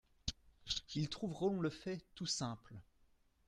[0.95, 2.73] Ils trouveront le fait tout simple.